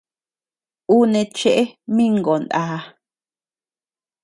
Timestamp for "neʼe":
1.11-1.29